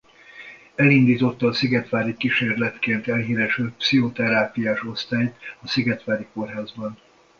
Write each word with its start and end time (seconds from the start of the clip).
Elindította 0.75 1.47
a 1.47 1.53
Szigetvári 1.53 2.17
kísérletként 2.17 3.07
elhíresült 3.07 3.73
pszichoterápiás 3.73 4.83
osztályt 4.83 5.35
a 5.61 5.67
Szigetvári 5.67 6.27
Kórházban. 6.33 6.97